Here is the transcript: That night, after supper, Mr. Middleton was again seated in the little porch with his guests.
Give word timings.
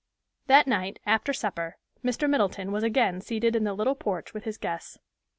That 0.47 0.65
night, 0.65 0.97
after 1.05 1.31
supper, 1.31 1.77
Mr. 2.03 2.27
Middleton 2.27 2.71
was 2.71 2.81
again 2.81 3.21
seated 3.21 3.55
in 3.55 3.65
the 3.65 3.73
little 3.75 3.93
porch 3.93 4.33
with 4.33 4.45
his 4.45 4.57
guests. 4.57 4.97